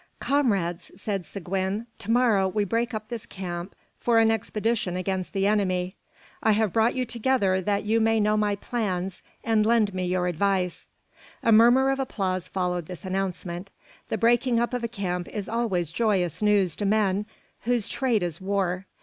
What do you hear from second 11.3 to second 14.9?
A murmur of applause followed this announcement. The breaking up of a